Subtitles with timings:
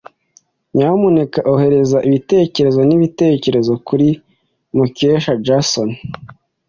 [0.75, 4.07] Nyamuneka ohereza ibitekerezo n'ibitekerezo kuri
[4.75, 5.89] Mukesha Jason.